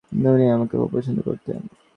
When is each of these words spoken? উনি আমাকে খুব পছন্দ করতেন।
উনি 0.27 0.45
আমাকে 0.51 0.75
খুব 0.77 0.89
পছন্দ 0.93 1.17
করতেন। 1.21 1.59